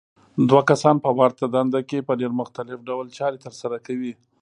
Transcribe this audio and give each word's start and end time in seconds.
دوه 0.49 0.61
کسان 0.69 0.95
په 1.05 1.09
ورته 1.19 1.45
دنده 1.55 1.81
کې 1.89 2.05
په 2.07 2.13
ډېر 2.19 2.31
مختلف 2.41 2.77
ډول 2.89 3.05
چارې 3.17 3.37
ترسره 3.45 3.77
کوي. 3.87 4.13